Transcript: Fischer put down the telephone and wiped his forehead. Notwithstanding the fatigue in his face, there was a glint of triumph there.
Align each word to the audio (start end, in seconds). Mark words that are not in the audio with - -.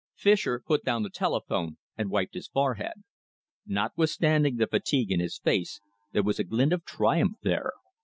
Fischer 0.15 0.59
put 0.65 0.83
down 0.83 1.03
the 1.03 1.11
telephone 1.11 1.77
and 1.95 2.09
wiped 2.09 2.33
his 2.33 2.47
forehead. 2.47 3.03
Notwithstanding 3.67 4.55
the 4.55 4.65
fatigue 4.65 5.11
in 5.11 5.19
his 5.19 5.37
face, 5.37 5.79
there 6.11 6.23
was 6.23 6.39
a 6.39 6.43
glint 6.43 6.73
of 6.73 6.83
triumph 6.85 7.35
there. 7.43 7.73